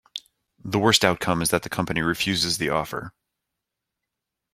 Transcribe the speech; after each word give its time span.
The 0.65 0.79
worst 0.79 1.05
outcome 1.05 1.43
is 1.43 1.51
that 1.51 1.61
the 1.61 1.69
company 1.69 2.01
refuses 2.01 2.57
the 2.57 2.69
offer. 2.69 3.13